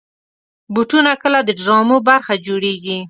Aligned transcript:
بوټونه 0.73 1.11
کله 1.23 1.39
د 1.43 1.49
ډرامو 1.59 1.97
برخه 2.09 2.33
جوړېږي. 2.45 2.97